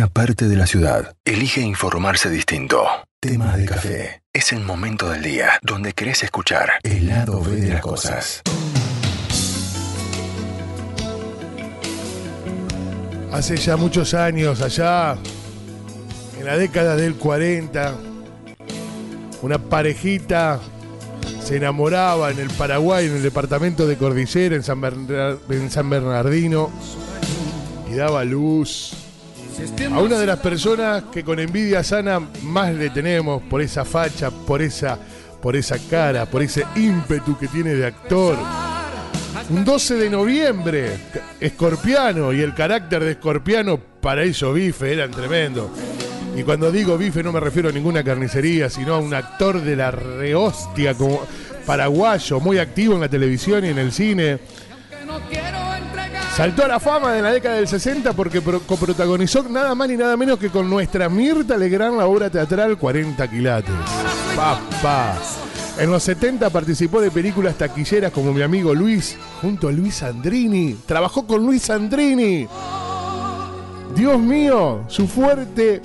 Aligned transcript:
una 0.00 0.08
parte 0.08 0.48
de 0.48 0.56
la 0.56 0.66
ciudad 0.66 1.14
elige 1.26 1.60
informarse 1.60 2.30
distinto. 2.30 2.86
Temas 3.20 3.58
de 3.58 3.66
café. 3.66 4.22
Es 4.32 4.50
el 4.50 4.60
momento 4.60 5.10
del 5.10 5.22
día 5.22 5.58
donde 5.60 5.92
querés 5.92 6.22
escuchar 6.22 6.70
el 6.84 7.06
lado 7.06 7.42
B 7.42 7.56
de 7.56 7.68
las 7.68 7.82
cosas. 7.82 8.40
Hace 13.30 13.58
ya 13.58 13.76
muchos 13.76 14.14
años, 14.14 14.62
allá 14.62 15.18
en 16.38 16.46
la 16.46 16.56
década 16.56 16.96
del 16.96 17.16
40, 17.16 17.94
una 19.42 19.58
parejita 19.58 20.60
se 21.44 21.56
enamoraba 21.56 22.30
en 22.30 22.38
el 22.38 22.48
Paraguay, 22.48 23.04
en 23.04 23.16
el 23.16 23.22
departamento 23.22 23.86
de 23.86 23.98
Cordillera, 23.98 24.56
en 24.56 24.62
San, 24.62 24.82
en 25.50 25.70
San 25.70 25.90
Bernardino, 25.90 26.70
y 27.90 27.96
daba 27.96 28.24
luz 28.24 28.99
a 29.92 30.00
una 30.00 30.18
de 30.18 30.26
las 30.26 30.38
personas 30.38 31.04
que 31.12 31.24
con 31.24 31.38
envidia 31.38 31.82
sana 31.82 32.20
más 32.42 32.74
le 32.74 32.90
tenemos 32.90 33.42
por 33.42 33.60
esa 33.60 33.84
facha, 33.84 34.30
por 34.30 34.62
esa, 34.62 34.98
por 35.42 35.56
esa 35.56 35.78
cara, 35.88 36.26
por 36.26 36.42
ese 36.42 36.64
ímpetu 36.76 37.36
que 37.38 37.48
tiene 37.48 37.74
de 37.74 37.86
actor. 37.86 38.36
Un 39.50 39.64
12 39.64 39.94
de 39.94 40.10
noviembre, 40.10 40.92
Escorpiano 41.40 42.32
y 42.32 42.40
el 42.40 42.54
carácter 42.54 43.02
de 43.02 43.12
Escorpiano 43.12 43.78
para 44.00 44.22
ellos 44.22 44.54
bife 44.54 44.92
eran 44.92 45.10
tremendo. 45.10 45.70
Y 46.36 46.42
cuando 46.44 46.70
digo 46.70 46.96
bife 46.96 47.22
no 47.22 47.32
me 47.32 47.40
refiero 47.40 47.68
a 47.68 47.72
ninguna 47.72 48.04
carnicería, 48.04 48.70
sino 48.70 48.94
a 48.94 48.98
un 48.98 49.12
actor 49.12 49.60
de 49.60 49.76
la 49.76 49.90
rehostia 49.90 50.94
como 50.94 51.20
paraguayo, 51.66 52.40
muy 52.40 52.58
activo 52.58 52.94
en 52.94 53.00
la 53.00 53.08
televisión 53.08 53.64
y 53.64 53.68
en 53.68 53.78
el 53.78 53.92
cine. 53.92 54.38
Saltó 56.36 56.64
a 56.64 56.68
la 56.68 56.80
fama 56.80 57.12
de 57.12 57.22
la 57.22 57.32
década 57.32 57.56
del 57.56 57.68
60 57.68 58.12
porque 58.14 58.40
pro- 58.40 58.60
coprotagonizó 58.60 59.42
nada 59.48 59.74
más 59.74 59.88
ni 59.88 59.96
nada 59.96 60.16
menos 60.16 60.38
que 60.38 60.48
con 60.48 60.70
nuestra 60.70 61.08
Mirta 61.08 61.56
Legrand 61.56 61.98
la 61.98 62.06
obra 62.06 62.30
teatral 62.30 62.78
40 62.78 63.28
quilates. 63.28 63.74
Papá. 64.36 65.16
En 65.78 65.90
los 65.90 66.02
70 66.02 66.48
participó 66.50 67.00
de 67.00 67.10
películas 67.10 67.56
taquilleras 67.56 68.12
como 68.12 68.32
Mi 68.32 68.42
amigo 68.42 68.74
Luis, 68.74 69.16
junto 69.42 69.68
a 69.68 69.72
Luis 69.72 70.02
Andrini. 70.02 70.76
Trabajó 70.86 71.26
con 71.26 71.44
Luis 71.44 71.68
Andrini. 71.68 72.46
Dios 73.94 74.18
mío, 74.18 74.84
su 74.88 75.06
fuerte 75.08 75.80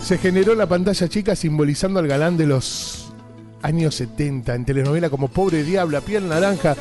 se 0.00 0.18
generó 0.18 0.52
en 0.52 0.58
la 0.58 0.66
pantalla 0.66 1.08
chica 1.08 1.36
simbolizando 1.36 2.00
al 2.00 2.08
galán 2.08 2.36
de 2.36 2.46
los 2.46 3.12
años 3.62 3.94
70 3.96 4.54
en 4.54 4.64
telenovela 4.64 5.10
como 5.10 5.28
Pobre 5.28 5.62
Diabla, 5.62 6.00
Piel 6.00 6.26
Naranja. 6.28 6.74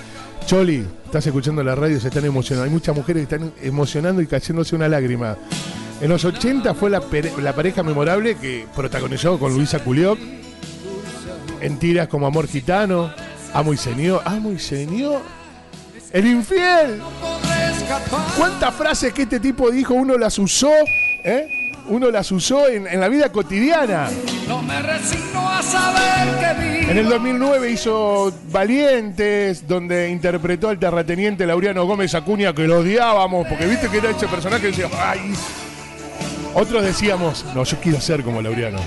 Choli, 0.45 0.85
estás 1.09 1.25
escuchando 1.25 1.63
la 1.63 1.73
radio, 1.73 1.99
se 1.99 2.09
están 2.09 2.23
emocionando. 2.23 2.65
Hay 2.65 2.69
muchas 2.69 2.95
mujeres 2.95 3.27
que 3.27 3.35
están 3.35 3.51
emocionando 3.63 4.21
y 4.21 4.27
cayéndose 4.27 4.75
una 4.75 4.87
lágrima. 4.87 5.37
En 6.01 6.09
los 6.09 6.23
80 6.23 6.75
fue 6.75 6.91
la, 6.91 7.01
la 7.41 7.53
pareja 7.53 7.81
memorable 7.81 8.35
que 8.35 8.67
protagonizó 8.75 9.39
con 9.39 9.53
Luisa 9.53 9.79
Culioc 9.79 10.19
en 11.61 11.79
tiras 11.79 12.07
como 12.07 12.27
Amor 12.27 12.47
Gitano, 12.47 13.11
Amo 13.53 13.73
y 13.73 13.77
Señor, 13.77 14.21
Amo 14.23 14.51
y 14.51 14.59
Señor, 14.59 15.21
El 16.11 16.27
Infiel. 16.27 17.01
¿Cuántas 18.37 18.73
frases 18.75 19.11
que 19.11 19.23
este 19.23 19.39
tipo 19.39 19.71
dijo 19.71 19.95
uno 19.95 20.15
las 20.15 20.37
usó? 20.37 20.71
¿eh? 21.23 21.58
Uno 21.89 22.11
las 22.11 22.31
usó 22.31 22.67
en, 22.67 22.87
en 22.87 22.99
la 22.99 23.07
vida 23.09 23.31
cotidiana. 23.31 24.09
No 24.47 24.61
me 24.61 24.81
resigno 24.81 25.49
a 25.49 25.61
saber 25.61 26.37
que 26.39 26.63
vivo. 26.63 26.91
En 26.91 26.97
el 26.97 27.09
2009 27.09 27.71
hizo 27.71 28.31
Valientes, 28.51 29.67
donde 29.67 30.09
interpretó 30.09 30.69
al 30.69 30.79
terrateniente 30.79 31.45
Laureano 31.45 31.85
Gómez 31.85 32.13
Acuña, 32.15 32.53
que 32.53 32.67
lo 32.67 32.79
odiábamos, 32.79 33.47
porque 33.47 33.65
viste 33.65 33.89
que 33.89 33.97
era 33.97 34.11
ese 34.11 34.27
personaje 34.27 34.61
que 34.61 34.67
decía, 34.67 34.87
¡ay! 35.01 35.33
Otros 36.53 36.83
decíamos, 36.83 37.45
no, 37.53 37.63
yo 37.63 37.77
quiero 37.79 37.99
ser 38.01 38.23
como 38.23 38.41
Laureano. 38.41 38.79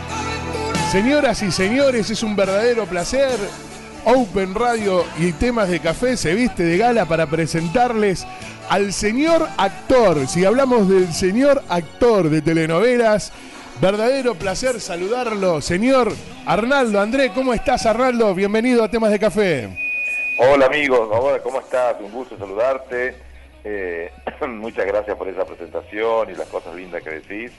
Señoras 0.90 1.42
y 1.42 1.50
señores, 1.50 2.10
es 2.10 2.22
un 2.22 2.36
verdadero 2.36 2.84
placer. 2.86 3.38
Open 4.04 4.54
Radio 4.54 5.04
y 5.18 5.32
temas 5.32 5.68
de 5.68 5.78
café 5.78 6.16
se 6.16 6.34
viste 6.34 6.64
de 6.64 6.76
gala 6.76 7.06
para 7.06 7.26
presentarles 7.26 8.26
al 8.68 8.92
señor 8.92 9.46
actor. 9.56 10.26
Si 10.26 10.44
hablamos 10.44 10.88
del 10.88 11.12
señor 11.12 11.62
actor 11.68 12.28
de 12.28 12.42
telenovelas, 12.42 13.32
verdadero 13.80 14.34
placer 14.34 14.80
saludarlo. 14.80 15.60
Señor 15.60 16.12
Arnaldo, 16.46 17.00
André, 17.00 17.30
¿cómo 17.32 17.54
estás 17.54 17.86
Arnaldo? 17.86 18.34
Bienvenido 18.34 18.82
a 18.82 18.90
temas 18.90 19.12
de 19.12 19.20
café. 19.20 19.68
Hola 20.38 20.66
amigos, 20.66 21.08
¿cómo 21.44 21.60
estás? 21.60 21.96
Un 22.00 22.10
gusto 22.10 22.36
saludarte. 22.36 23.14
Eh, 23.62 24.10
muchas 24.48 24.84
gracias 24.84 25.16
por 25.16 25.28
esa 25.28 25.44
presentación 25.44 26.28
y 26.28 26.34
las 26.34 26.48
cosas 26.48 26.74
lindas 26.74 27.02
que 27.04 27.10
decís. 27.10 27.52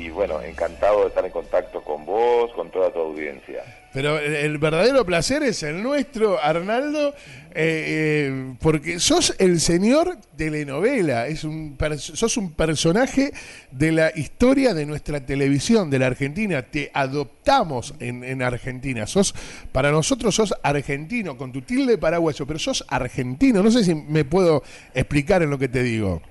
Y 0.00 0.08
bueno, 0.08 0.40
encantado 0.40 1.02
de 1.02 1.08
estar 1.08 1.24
en 1.26 1.30
contacto 1.30 1.82
con 1.82 2.06
vos, 2.06 2.50
con 2.54 2.70
toda 2.70 2.90
tu 2.90 3.00
audiencia. 3.00 3.62
Pero 3.92 4.18
el, 4.18 4.56
verdadero 4.56 5.04
placer 5.04 5.42
es 5.42 5.62
el 5.62 5.82
nuestro, 5.82 6.42
Arnaldo, 6.42 7.08
eh, 7.08 7.12
eh, 7.54 8.54
porque 8.60 8.98
sos 8.98 9.34
el 9.38 9.60
señor 9.60 10.16
telenovela, 10.38 11.26
es 11.26 11.44
un, 11.44 11.76
sos 11.98 12.38
un 12.38 12.52
personaje 12.52 13.32
de 13.72 13.92
la 13.92 14.10
historia 14.14 14.72
de 14.72 14.86
nuestra 14.86 15.20
televisión, 15.20 15.90
de 15.90 15.98
la 15.98 16.06
Argentina. 16.06 16.62
Te 16.62 16.90
adoptamos 16.94 17.92
en, 18.00 18.24
en 18.24 18.40
Argentina. 18.40 19.06
Sos, 19.06 19.34
para 19.70 19.90
nosotros 19.90 20.34
sos 20.34 20.54
argentino, 20.62 21.36
con 21.36 21.52
tu 21.52 21.60
tilde 21.60 21.98
paraguayo, 21.98 22.46
pero 22.46 22.58
sos 22.58 22.86
argentino. 22.88 23.62
No 23.62 23.70
sé 23.70 23.84
si 23.84 23.94
me 23.94 24.24
puedo 24.24 24.62
explicar 24.94 25.42
en 25.42 25.50
lo 25.50 25.58
que 25.58 25.68
te 25.68 25.82
digo. 25.82 26.22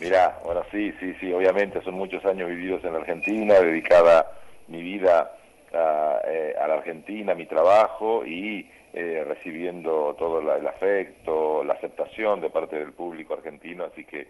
Mirá, 0.00 0.38
bueno, 0.44 0.62
sí, 0.70 0.92
sí, 0.98 1.14
sí, 1.20 1.32
obviamente 1.32 1.80
son 1.82 1.94
muchos 1.94 2.24
años 2.24 2.48
vividos 2.48 2.82
en 2.84 2.92
la 2.92 2.98
Argentina, 2.98 3.60
dedicada 3.60 4.26
mi 4.68 4.82
vida 4.82 5.32
a, 5.72 6.20
eh, 6.26 6.54
a 6.60 6.66
la 6.68 6.74
Argentina, 6.74 7.34
mi 7.34 7.46
trabajo 7.46 8.24
y 8.26 8.68
eh, 8.94 9.24
recibiendo 9.26 10.14
todo 10.18 10.42
la- 10.42 10.56
el 10.56 10.66
afecto, 10.66 11.64
la 11.64 11.74
aceptación 11.74 12.40
de 12.40 12.50
parte 12.50 12.78
del 12.78 12.92
público 12.92 13.34
argentino, 13.34 13.84
así 13.84 14.04
que 14.04 14.26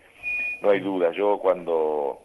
no 0.60 0.70
hay 0.70 0.78
duda. 0.80 1.10
Yo 1.12 1.38
cuando, 1.38 2.20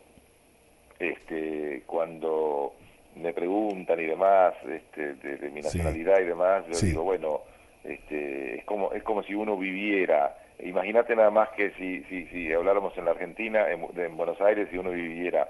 este, 1.00 1.84
cuando 1.86 2.74
me 3.16 3.34
preguntan 3.34 4.00
y 4.00 4.06
demás 4.06 4.54
este, 4.70 5.16
de, 5.16 5.38
de 5.38 5.50
mi 5.50 5.62
Sí. 5.62 5.68
nacionalidad 5.68 6.20
y 6.20 6.26
demás, 6.26 6.66
yo 6.68 6.76
Sí. 6.76 6.88
digo, 6.88 7.04
bueno, 7.04 7.42
este, 7.84 8.60
es 8.60 8.66
como 8.66 8.92
es 8.92 9.02
como 9.04 9.24
si 9.24 9.34
uno 9.34 9.58
viviera 9.58 10.36
imagínate 10.64 11.16
nada 11.16 11.30
más 11.32 11.50
que 11.50 11.72
si 11.72 12.04
si, 12.06 12.26
si 12.28 12.52
habláramos 12.54 12.98
en 12.98 13.06
la 13.06 13.12
Argentina 13.12 13.70
en, 13.72 13.82
Bu- 13.82 13.98
en 13.98 14.18
Buenos 14.18 14.40
Aires 14.42 14.68
si 14.72 14.78
uno 14.78 14.92
viviera 14.92 15.48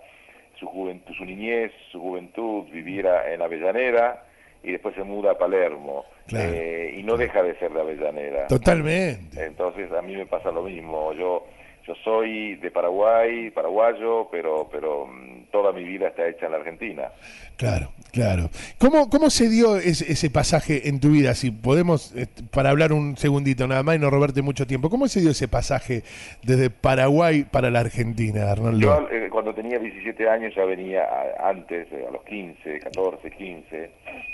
su 0.60 0.66
juventud 0.68 1.14
su 1.16 1.24
niñez 1.26 1.72
su 1.92 2.00
juventud 2.02 2.66
viviera 2.72 3.32
en 3.34 3.42
Avellaneda 3.42 4.24
y 4.64 4.72
después 4.72 4.96
se 4.96 5.04
muda 5.04 5.32
a 5.32 5.38
Palermo 5.38 6.06
Claro. 6.28 6.52
eh, 6.54 6.94
y 6.98 7.04
no 7.04 7.16
deja 7.16 7.42
de 7.42 7.56
ser 7.58 7.72
de 7.72 7.80
Avellaneda 7.80 8.48
Totalmente. 8.48 9.46
entonces 9.46 9.90
a 9.94 10.02
mí 10.02 10.16
me 10.16 10.26
pasa 10.26 10.52
lo 10.52 10.64
mismo 10.64 11.14
yo 11.14 11.46
yo 11.86 11.96
soy 12.04 12.56
de 12.56 12.70
Paraguay 12.70 13.50
paraguayo 13.52 14.28
pero 14.30 14.68
pero 14.70 15.06
mm, 15.08 15.37
toda 15.52 15.72
mi 15.74 15.84
vida 15.84 16.08
está 16.10 16.28
hecha 16.28 16.46
en 16.48 16.52
la 16.52 16.58
Argentina 16.60 17.10
Claro, 17.58 17.92
claro. 18.12 18.52
¿Cómo, 18.78 19.10
cómo 19.10 19.32
se 19.32 19.50
dio 19.50 19.78
ese, 19.78 20.12
ese 20.12 20.30
pasaje 20.30 20.90
en 20.90 21.00
tu 21.00 21.10
vida? 21.10 21.34
Si 21.34 21.50
podemos, 21.50 22.16
eh, 22.16 22.28
para 22.52 22.70
hablar 22.70 22.94
un 22.94 23.18
segundito 23.18 23.68
nada 23.68 23.82
más 23.82 23.96
y 23.96 24.00
no 24.00 24.12
robarte 24.12 24.44
mucho 24.44 24.68
tiempo, 24.68 24.92
¿cómo 24.92 25.08
se 25.08 25.22
dio 25.22 25.32
ese 25.32 25.48
pasaje 25.48 26.04
desde 26.44 26.70
Paraguay 26.70 27.46
para 27.46 27.72
la 27.72 27.80
Argentina, 27.80 28.52
Arnaldo? 28.52 28.80
Yo 28.80 29.08
eh, 29.12 29.28
cuando 29.32 29.56
tenía 29.56 29.80
17 29.80 30.30
años 30.30 30.54
ya 30.56 30.66
venía 30.66 31.02
a- 31.04 31.50
antes, 31.50 31.88
eh, 31.92 32.06
a 32.08 32.12
los 32.12 32.24
15, 32.26 32.80
14, 32.80 33.32
15, 33.32 33.90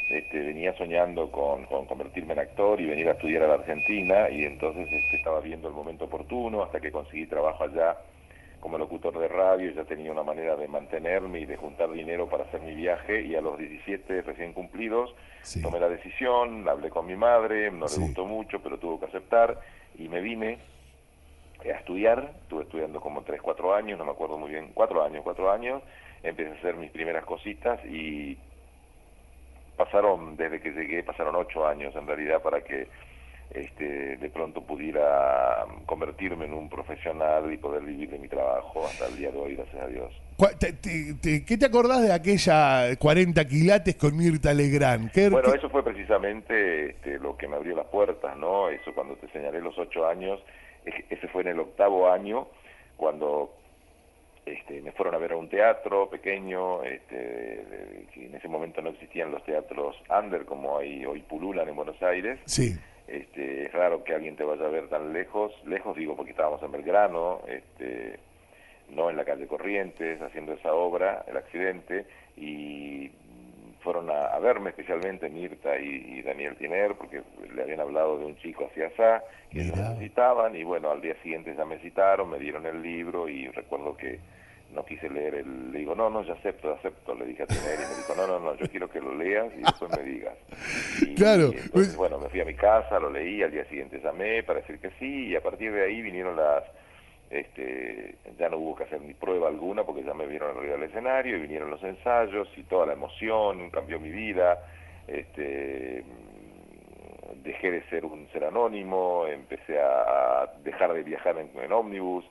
este, 0.10 0.40
venía 0.40 0.76
soñando 0.78 1.32
con, 1.32 1.64
con 1.68 1.86
convertirme 1.86 2.34
en 2.34 2.40
actor 2.40 2.82
y 2.82 2.88
venir 2.88 3.08
a 3.08 3.14
estudiar 3.14 3.44
a 3.44 3.48
la 3.48 3.54
Argentina 3.54 4.30
y 4.30 4.44
entonces 4.44 4.86
este, 4.92 5.16
estaba 5.16 5.40
viendo 5.40 5.70
el 5.70 5.74
momento 5.74 6.06
oportuno 6.06 6.62
hasta 6.62 6.82
que 6.82 6.92
conseguí 6.92 7.26
trabajo 7.28 7.64
allá 7.64 7.96
como 8.64 8.78
locutor 8.78 9.20
de 9.20 9.28
radio, 9.28 9.72
ya 9.72 9.84
tenía 9.84 10.10
una 10.10 10.24
manera 10.24 10.56
de 10.56 10.70
mantenerme 10.70 11.42
y 11.42 11.46
de 11.46 11.58
juntar 11.58 11.92
dinero 11.92 12.30
para 12.30 12.46
hacer 12.46 12.62
mi 12.62 12.74
viaje 12.74 13.20
y 13.22 13.36
a 13.36 13.42
los 13.42 13.58
17 13.60 14.22
recién 14.22 14.54
cumplidos 14.54 15.14
Sí. 15.42 15.62
tomé 15.62 15.82
la 15.82 15.90
decisión, 15.90 16.66
hablé 16.70 16.90
con 16.90 17.06
mi 17.06 17.18
madre, 17.18 17.70
no 17.72 17.90
Sí. 17.90 18.00
le 18.00 18.06
gustó 18.06 18.26
mucho, 18.26 18.62
pero 18.64 18.78
tuvo 18.78 19.02
que 19.02 19.08
aceptar 19.08 19.60
y 20.00 20.08
me 20.08 20.22
vine 20.22 20.60
a 21.66 21.78
estudiar, 21.78 22.32
estuve 22.44 22.64
estudiando 22.64 23.02
como 23.02 23.24
3, 23.24 23.42
4 23.42 23.76
años, 23.76 24.00
no 24.00 24.06
me 24.06 24.12
acuerdo 24.12 24.38
muy 24.38 24.50
bien, 24.52 24.72
4 24.74 25.04
años, 25.04 25.24
4 25.26 25.52
años, 25.52 25.84
empecé 26.24 26.52
a 26.52 26.54
hacer 26.54 26.76
mis 26.78 26.90
primeras 26.92 27.26
cositas 27.26 27.84
y 27.84 28.38
pasaron, 29.76 30.38
desde 30.38 30.62
que 30.62 30.72
llegué, 30.72 31.04
pasaron 31.04 31.36
8 31.36 31.68
años 31.68 31.94
en 31.98 32.08
realidad 32.08 32.42
para 32.42 32.62
que 32.62 32.88
este, 33.54 34.18
de 34.18 34.30
pronto 34.30 34.62
pudiera 34.62 35.66
convertirme 35.86 36.46
en 36.46 36.54
un 36.54 36.70
profesional 36.70 37.52
y 37.54 37.58
poder 37.58 37.84
vivir 37.84 38.10
de 38.10 38.20
mi 38.20 38.28
trabajo 38.28 38.86
hasta 38.86 39.08
el 39.08 39.18
día 39.18 39.32
de 39.32 39.38
hoy, 39.38 39.56
gracias 39.56 39.82
a 39.84 39.88
Dios. 39.88 40.14
Te- 40.60 40.74
te- 40.74 41.14
te- 41.22 41.46
¿Qué 41.46 41.58
te 41.58 41.66
acordás 41.66 42.02
de 42.02 42.12
aquella 42.12 42.96
40 42.98 43.46
quilates 43.48 43.96
con 43.96 44.18
Mirta 44.18 44.54
Legrand? 44.54 45.12
¿Qué- 45.12 45.30
Bueno, 45.30 45.52
qué- 45.52 45.58
eso 45.58 45.70
fue 45.70 45.84
precisamente 45.84 46.90
este, 46.92 47.20
lo 47.20 47.38
que 47.38 47.48
me 47.48 47.56
abrió 47.56 47.76
las 47.76 47.86
puertas, 47.88 48.36
¿no? 48.38 48.70
Eso 48.70 48.94
cuando 48.94 49.16
te 49.16 49.28
señalé 49.30 49.62
los 49.62 49.78
ocho 49.78 50.08
años, 50.08 50.40
ese 51.10 51.28
fue 51.28 51.44
en 51.44 51.50
el 51.50 51.60
octavo 51.60 52.10
año, 52.12 52.48
cuando 52.98 53.54
este, 54.46 54.82
me 54.82 54.92
fueron 54.92 55.16
a 55.16 55.20
ver 55.20 55.32
a 55.32 55.38
un 55.38 55.48
teatro 55.48 56.10
pequeño, 56.10 56.84
este, 56.84 58.06
que 58.14 58.26
en 58.26 58.36
ese 58.36 58.48
momento 58.50 58.82
no 58.82 58.90
existían 58.90 59.32
los 59.32 59.42
teatros 59.46 59.96
under 60.10 60.44
como 60.46 60.80
hay 60.80 61.06
hoy 61.06 61.22
pululan 61.22 61.70
en 61.70 61.76
Buenos 61.78 62.02
Aires. 62.04 62.40
Sí. 62.46 62.76
Este, 63.08 63.66
es 63.66 63.72
raro 63.74 64.04
que 64.04 64.14
alguien 64.14 64.36
te 64.36 64.44
vaya 64.44 64.66
a 64.66 64.70
ver 64.70 64.88
tan 64.88 65.12
lejos, 65.12 65.52
lejos 65.66 65.96
digo 65.96 66.16
porque 66.16 66.32
estábamos 66.32 66.64
en 66.64 66.72
Belgrano, 66.72 67.42
este, 67.48 68.18
no 68.90 69.10
en 69.10 69.18
la 69.18 69.26
calle 69.26 69.48
Corrientes, 69.48 70.22
haciendo 70.22 70.54
esa 70.54 70.74
obra, 70.74 71.24
el 71.28 71.38
accidente, 71.38 72.06
y 72.38 73.12
fueron 73.82 74.10
a, 74.10 74.40
verme 74.40 74.70
especialmente 74.70 75.30
Mirta 75.30 75.78
y, 75.78 76.22
Daniel 76.22 76.56
Tiner, 76.56 76.96
porque 76.96 77.22
le 77.54 77.62
habían 77.62 77.82
hablado 77.82 78.18
de 78.18 78.26
un 78.26 78.38
chico 78.38 78.66
hacia 78.66 78.88
allá, 78.88 79.24
que 79.52 79.60
necesitaban, 79.60 80.56
y 80.56 80.64
bueno, 80.64 80.90
al 80.90 81.02
día 81.02 81.16
siguiente 81.22 81.54
ya 81.56 81.66
me 81.66 81.80
citaron, 81.80 82.30
me 82.30 82.40
dieron 82.40 82.66
el 82.66 82.82
libro, 82.82 83.28
y 83.28 83.48
recuerdo 83.50 83.98
que 83.98 84.20
no 84.74 84.86
quise 84.86 85.10
leer 85.10 85.36
el, 85.36 85.72
le 85.72 85.80
digo, 85.80 85.96
no, 85.96 86.10
no, 86.10 86.24
ya 86.24 86.34
acepto, 86.34 86.74
acepto, 86.74 87.16
le 87.16 87.26
dije 87.26 87.44
a 87.44 87.48
Tiner, 87.48 87.76
y 87.76 87.92
me 87.92 87.96
dijo, 87.98 88.14
no, 88.16 88.28
no, 88.28 88.40
no, 88.40 88.56
yo 88.56 88.68
quiero 88.68 88.90
que 88.90 89.00
lo 89.00 89.16
leas 89.16 89.52
y 89.56 89.62
después 89.62 89.92
me 89.98 90.04
digas. 90.04 90.38
Y, 91.02 91.16
claro. 91.16 91.46
entonces, 91.46 91.70
pues 91.72 91.96
bueno, 91.96 92.20
me 92.20 92.30
fui 92.30 92.40
a 92.42 92.46
mi 92.46 92.54
casa, 92.54 93.00
lo 93.00 93.10
leí, 93.10 93.42
al 93.42 93.52
día 93.52 93.66
siguiente 93.66 94.00
llamé 94.00 94.44
para 94.44 94.60
decir 94.60 94.80
que 94.80 94.92
sí, 95.00 95.28
y 95.28 95.36
a 95.36 95.42
partir 95.42 95.72
de 95.72 95.84
ahí 95.84 96.02
vinieron 96.02 96.36
las 96.36 96.64
este, 97.34 98.16
ya 98.38 98.48
no 98.48 98.58
hubo 98.58 98.76
que 98.76 98.84
hacer 98.84 99.02
ni 99.02 99.16
prueba 99.16 99.48
alguna 99.48 99.84
porque 99.84 100.04
ya 100.04 100.14
me 100.14 100.28
vieron 100.28 100.56
arriba 100.56 100.74
del 100.74 100.84
escenario 100.84 101.38
y 101.38 101.42
vinieron 101.42 101.72
los 101.72 101.84
ensayos 101.84 102.48
y 102.56 102.64
toda 102.64 102.86
la 102.86 102.94
emoción, 102.94 103.72
cambió 103.72 104.00
mi 104.00 104.12
vida, 104.12 104.60
este, 105.08 106.04
dejé 107.44 107.72
de 107.72 107.84
ser 107.90 108.06
un 108.06 108.28
ser 108.32 108.46
anónimo, 108.46 109.26
empecé 109.28 109.80
a, 109.80 110.48
dejar 110.64 110.94
de 110.94 111.04
viajar 111.04 111.36
en, 111.38 111.72
ómnibus, 111.72 112.24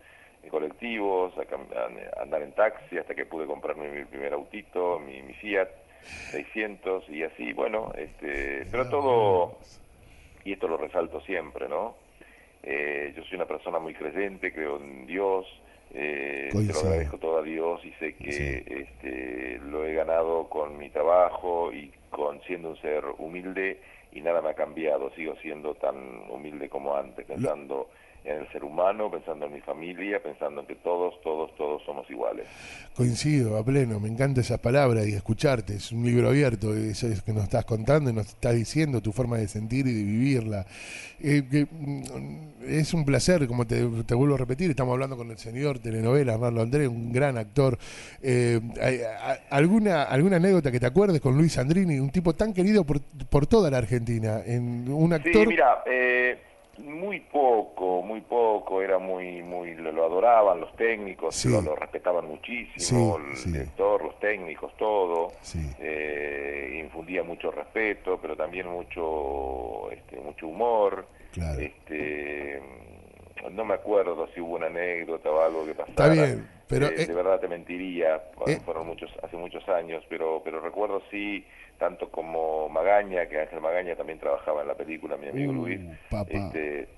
en 0.43 0.51
colectivos, 0.51 1.33
a, 1.37 2.23
andar 2.23 2.43
en 2.43 2.53
taxi 2.53 2.99
hasta 2.99 3.15
que 3.15 3.27
pude 3.27 3.47
comprarme 3.47 3.89
mi 3.89 4.05
primer 4.05 4.33
autito, 4.33 4.99
mi, 4.99 5.23
mi 5.23 5.35
Fiat 5.35 5.69
600 6.31 7.09
y 7.11 7.23
así, 7.23 7.53
bueno, 7.53 7.93
este, 7.97 8.67
pero 8.71 8.89
todo, 8.89 9.59
y 10.45 10.53
esto 10.53 10.69
lo 10.69 10.77
resalto 10.77 11.21
siempre, 11.21 11.69
¿no? 11.69 11.95
Eh, 12.63 13.13
yo 13.17 13.23
soy 13.25 13.37
una 13.37 13.47
persona 13.47 13.79
muy 13.79 13.95
creyente, 13.95 14.53
creo 14.53 14.79
en 14.79 15.07
Dios, 15.07 15.47
eh, 15.95 16.49
te 16.51 16.73
lo 16.73 16.81
agradezco 16.81 17.19
todo 17.19 17.39
a 17.39 17.43
Dios 17.43 17.85
y 17.85 17.93
sé 17.93 18.15
que 18.15 18.65
este, 18.67 19.61
lo 19.67 19.85
he 19.85 19.95
ganado 19.95 20.49
con 20.49 20.79
mi 20.79 20.89
trabajo 20.89 21.73
y 21.73 21.93
con 22.11 22.41
siendo 22.43 22.71
un 22.71 22.77
ser 22.81 23.05
humilde 23.19 23.81
y 24.13 24.21
nada 24.21 24.43
me 24.43 24.51
ha 24.51 24.55
cambiado, 24.55 25.11
sigo 25.15 25.35
siendo 25.37 25.75
tan 25.75 25.97
humilde 26.31 26.69
como 26.69 26.95
antes, 26.95 27.27
pensando 27.27 27.89
en 28.25 28.39
el 28.39 28.53
ser 28.53 28.63
humano, 28.63 29.11
pensando 29.11 29.47
en 29.47 29.55
mi 29.55 29.61
familia, 29.61 30.23
pensando 30.23 30.61
en 30.61 30.67
que 30.67 30.77
todos, 30.77 31.21
todos, 31.23 31.55
todos 31.57 31.83
somos 31.85 32.09
iguales. 32.09 32.47
Coincido 32.95 33.57
a 33.57 33.65
pleno, 33.65 33.99
me 33.99 34.09
encanta 34.09 34.43
esa 34.43 34.59
palabra 34.59 35.05
y 35.05 35.13
escucharte, 35.13 35.75
es 35.75 35.91
un 35.91 36.05
libro 36.05 36.29
abierto, 36.29 36.73
eso 36.75 37.09
es 37.09 37.23
que 37.23 37.33
nos 37.33 37.45
estás 37.45 37.65
contando 37.65 38.11
y 38.11 38.13
nos 38.13 38.29
estás 38.29 38.55
diciendo 38.55 39.01
tu 39.01 39.13
forma 39.13 39.39
de 39.39 39.49
sentir 39.49 39.87
y 39.89 39.93
de 39.93 40.03
vivirla. 40.05 40.67
Eh, 41.21 41.67
mm, 41.69 42.65
es 42.69 42.95
un 42.95 43.05
placer, 43.05 43.47
como 43.49 43.67
te, 43.67 43.85
vuelvo 43.85 44.37
a 44.37 44.39
repetir, 44.39 44.71
estamos 44.71 44.93
hablando 44.93 45.17
con 45.17 45.31
el 45.31 45.39
señor 45.39 45.81
telenovela 45.81 46.35
Arnaldo 46.35 46.63
Andrés, 46.63 46.89
un 46.89 47.13
gran 47.13 47.37
actor. 47.39 47.77
Eh, 48.23 48.61
¿alguna, 49.51 50.05
¿Alguna 50.05 50.37
anécdota 50.37 50.71
que 50.71 50.79
te 50.79 50.87
acuerdes 50.87 51.21
con 51.21 51.37
Luis 51.37 51.59
Andrini, 51.59 51.99
un 51.99 52.11
tipo 52.11 52.35
tan 52.35 52.53
querido 52.53 52.85
por, 52.85 53.01
por 53.01 53.49
toda 53.49 53.69
la 53.69 53.79
Argentina? 53.79 54.02
En 54.09 54.91
un 54.91 55.13
actor... 55.13 55.33
Sí, 55.33 55.47
mira, 55.47 55.83
eh 55.87 56.39
muy 56.79 57.21
poco, 57.21 58.03
muy 58.03 58.21
poco, 58.23 58.83
era 58.83 58.99
muy, 58.99 59.43
muy, 59.43 59.75
lo, 59.75 60.05
adoraban 60.05 60.61
los 60.61 60.75
técnicos, 60.77 61.45
lo, 61.45 61.77
respetaban 61.77 62.27
muchísimo, 62.27 63.19
el 63.19 63.53
director, 63.53 64.03
los 64.03 64.19
técnicos, 64.19 64.75
todo, 64.77 65.33
eh, 65.79 66.81
infundía 66.83 67.23
mucho 67.23 67.51
respeto, 67.51 68.19
pero 68.21 68.37
también 68.37 68.69
mucho, 68.69 69.91
este, 69.91 70.17
mucho 70.17 70.49
humor, 70.49 71.07
este, 71.59 72.63
no 73.51 73.65
me 73.65 73.75
acuerdo 73.75 74.29
si 74.35 74.41
hubo 74.41 74.57
una 74.57 74.67
anécdota 74.67 75.31
o 75.31 75.41
algo 75.41 75.65
que 75.65 75.75
pasara. 75.75 75.91
Está 75.91 76.09
bien, 76.09 76.49
pero... 76.69 76.87
Eh, 76.87 77.07
de 77.07 77.15
verdad 77.15 77.41
te 77.41 77.49
mentiría, 77.49 78.23
eh, 78.47 78.61
fueron 78.65 78.87
muchos, 78.87 79.11
hace 79.23 79.37
muchos 79.37 79.69
años, 79.69 80.05
pero, 80.09 80.41
pero 80.45 80.61
recuerdo 80.61 81.03
sí 81.11 81.45
tanto 81.79 82.11
como 82.11 82.69
Magaña, 82.69 83.27
que 83.27 83.41
Ángel 83.41 83.61
Magaña 83.61 83.97
también 83.97 84.21
trabajaba 84.21 84.63
en 84.63 84.69
la 84.69 84.75
película, 84.75 85.17
mi 85.17 85.29
amigo 85.29 85.51
uh, 85.51 85.55
Luis. 85.55 85.81
Este, 86.29 86.89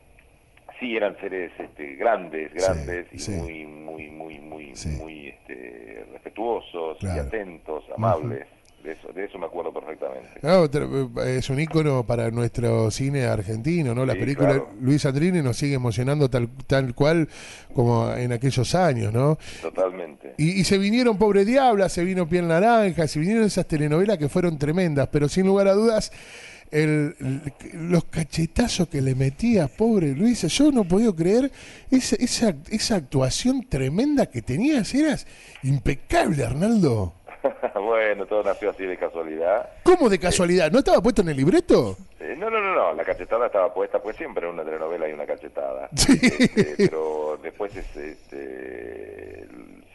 sí, 0.79 0.95
eran 0.95 1.19
seres 1.21 1.53
este, 1.59 1.95
grandes, 1.95 2.53
grandes 2.53 3.07
y 3.11 3.31
muy, 3.31 3.65
muy, 3.65 4.11
muy, 4.11 4.39
muy, 4.41 4.75
muy 4.99 5.29
este, 5.29 6.05
respetuosos 6.13 6.99
y 7.03 7.07
atentos, 7.07 7.85
amables. 7.97 8.47
De 8.85 8.93
eso, 8.93 9.09
de 9.15 9.25
eso 9.25 9.39
me 9.39 9.47
acuerdo 9.47 9.73
perfectamente. 9.73 10.29
Eh, 10.43 11.39
es 11.39 11.49
un 11.49 11.59
ícono 11.59 12.05
para 12.05 12.31
nuestro 12.31 12.91
cine 12.91 13.25
argentino, 13.25 13.95
¿no? 13.95 14.05
Las 14.05 14.17
películas 14.17 14.61
Luis 14.79 15.07
Andrini 15.07 15.41
nos 15.41 15.57
sigue 15.57 15.75
emocionando 15.75 16.29
tal, 16.29 16.51
tal 16.67 16.95
cual 16.95 17.27
como 17.73 18.13
en 18.13 18.35
aquellos 18.35 18.75
años, 18.75 19.11
¿no? 19.11 19.39
Totalmente. 19.63 20.35
Y, 20.37 20.65
se 20.65 20.77
vinieron 20.77 21.17
Pobre 21.17 21.47
Diabla, 21.47 21.89
se 21.89 22.05
vino 22.05 22.29
Piel 22.29 22.47
Naranja, 22.47 23.09
se 23.09 23.21
vinieron 23.21 23.45
esas 23.45 23.67
telenovelas 23.67 24.19
que 24.19 24.29
fueron 24.29 24.59
tremendas, 24.59 25.09
pero 25.11 25.31
sin 25.31 25.47
lugar 25.47 25.69
a 25.69 25.73
dudas 25.73 26.13
el, 26.71 27.15
los 27.73 28.05
cachetazos 28.05 28.89
que 28.89 29.01
le 29.01 29.15
metía, 29.15 29.67
pobre 29.67 30.15
Luis, 30.15 30.43
yo 30.43 30.71
no 30.71 30.85
podía 30.85 31.11
creer 31.13 31.51
esa, 31.91 32.17
esa, 32.17 32.55
esa 32.69 32.97
actuación 32.97 33.65
tremenda 33.67 34.27
que 34.27 34.43
tenías, 34.43 34.95
eras 34.95 35.27
impecable, 35.63 36.45
Arnaldo. 36.45 37.15
bueno, 37.75 38.27
todo 38.27 38.43
nació 38.43 38.71
así 38.71 38.85
de 38.85 38.97
casualidad. 38.97 39.69
¿Cómo 39.83 40.09
de 40.09 40.19
casualidad? 40.19 40.71
¿No 40.71 40.79
estaba 40.79 41.01
puesto 41.03 41.23
en 41.23 41.29
el 41.29 41.37
libreto? 41.37 41.97
Eh, 42.21 42.35
no, 42.39 42.51
no, 42.51 42.61
no, 42.61 42.75
no, 42.75 42.93
la 42.95 43.05
cachetada 43.05 43.47
estaba 43.47 43.73
puesta, 43.73 44.01
pues 44.03 44.17
siempre 44.17 44.47
en 44.47 44.55
una 44.55 44.65
telenovela 44.65 45.07
hay 45.07 45.13
una 45.13 45.27
cachetada. 45.27 45.89
Este, 46.25 46.89
pero 46.89 47.39
después 47.43 47.75
este, 47.77 49.47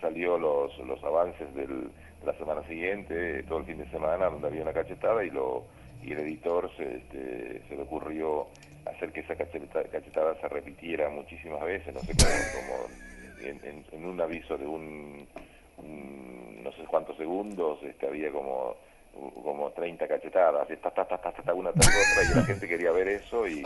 salió 0.02 0.38
los, 0.38 0.78
los 0.80 1.04
avances 1.04 1.54
del, 1.56 1.90
de 2.20 2.26
la 2.26 2.34
semana 2.34 2.62
siguiente, 2.68 3.44
todo 3.44 3.60
el 3.60 3.66
fin 3.66 3.78
de 3.78 3.90
semana, 3.90 4.30
donde 4.30 4.48
había 4.48 4.62
una 4.62 4.74
cachetada 4.74 5.24
y 5.24 5.30
lo 5.30 5.64
y 6.02 6.14
el 6.14 6.20
editor 6.20 6.70
se, 6.78 6.98
este, 6.98 7.62
se 7.68 7.76
le 7.76 7.82
ocurrió 7.82 8.48
hacer 8.86 9.12
que 9.12 9.20
esa 9.20 9.36
cachetada, 9.36 10.36
se 10.40 10.48
repitiera 10.48 11.10
muchísimas 11.10 11.62
veces, 11.66 11.94
no 11.94 12.00
sé 12.00 12.14
cómo, 12.16 12.88
en, 13.42 13.86
en 13.92 14.06
un 14.06 14.22
aviso 14.22 14.58
de 14.58 14.66
un 14.66 15.28
no 15.84 16.72
sé 16.74 16.84
cuántos 16.88 17.18
segundos, 17.18 17.82
este, 17.84 18.08
había 18.08 18.32
como 18.32 18.76
como 19.44 19.72
30 19.72 20.08
cachetadas, 20.08 20.70
esta, 20.70 20.90
una 21.54 21.72
tras 21.72 21.88
otra, 21.88 22.32
y 22.32 22.36
la 22.36 22.44
gente 22.46 22.68
quería 22.68 22.92
ver 22.92 23.08
eso 23.08 23.48
y, 23.48 23.64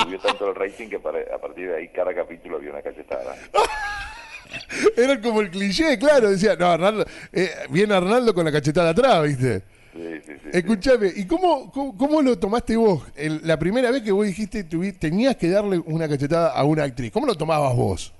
subió 0.00 0.18
tanto 0.18 0.48
el 0.48 0.54
rating 0.54 0.88
que 0.88 0.96
a 0.96 1.38
partir 1.38 1.68
de 1.68 1.76
ahí 1.76 1.88
cada 1.88 2.14
capítulo 2.14 2.56
había 2.56 2.70
una 2.70 2.82
cachetada. 2.82 3.36
Era 4.96 5.20
como 5.20 5.40
el 5.40 5.50
cliché, 5.50 5.98
claro, 5.98 6.30
decía, 6.30 6.56
no, 6.56 6.66
Arnaldo, 6.66 7.04
eh, 7.32 7.50
viene 7.70 7.94
Arnaldo 7.94 8.34
con 8.34 8.44
la 8.44 8.52
cachetada 8.52 8.90
atrás, 8.90 9.22
¿viste? 9.22 9.62
Sí, 9.92 10.20
sí, 10.24 10.32
sí, 10.42 10.48
Escuchame, 10.52 11.12
¿y 11.14 11.26
cómo, 11.26 11.70
cómo, 11.70 12.22
lo 12.22 12.38
tomaste 12.38 12.76
vos? 12.76 13.02
la 13.42 13.58
primera 13.58 13.90
vez 13.90 14.02
que 14.02 14.10
vos 14.10 14.26
dijiste 14.26 14.64
tenías 14.64 15.36
que 15.36 15.50
darle 15.50 15.78
una 15.78 16.08
cachetada 16.08 16.52
a 16.52 16.64
una 16.64 16.84
actriz, 16.84 17.12
¿cómo 17.12 17.26
lo 17.26 17.34
tomabas 17.34 17.76
vos? 17.76 18.14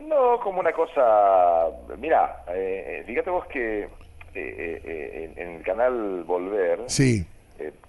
No, 0.00 0.38
como 0.40 0.60
una 0.60 0.72
cosa, 0.72 1.66
mira, 1.98 2.44
eh, 2.48 3.02
fíjate 3.06 3.30
vos 3.30 3.46
que 3.46 3.84
eh, 3.84 3.88
eh, 4.34 5.32
en, 5.36 5.56
el 5.56 5.62
canal 5.62 6.24
Volver 6.24 6.84
sí. 6.86 7.26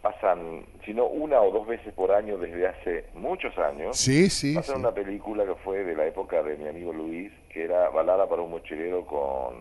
pasan, 0.01 0.65
si 0.85 0.93
no 0.93 1.05
una 1.05 1.41
o 1.41 1.51
dos 1.51 1.67
veces 1.67 1.93
por 1.93 2.11
año 2.11 2.37
desde 2.37 2.67
hace 2.67 3.05
muchos 3.13 3.57
años, 3.57 3.97
sí, 3.97 4.29
sí, 4.29 4.55
pasan 4.55 4.79
una 4.79 4.91
película 4.91 5.45
que 5.45 5.55
fue 5.55 5.83
de 5.83 5.95
la 5.95 6.05
época 6.05 6.41
de 6.43 6.55
mi 6.55 6.69
amigo 6.69 6.93
Luis, 6.93 7.31
que 7.49 7.65
era 7.65 7.89
Balada 7.89 8.27
para 8.27 8.41
un 8.41 8.51
mochilero 8.51 9.05
con 9.05 9.55